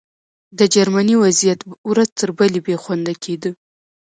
[0.57, 3.51] د جرمني وضعیت ورځ تر بلې بې خونده کېده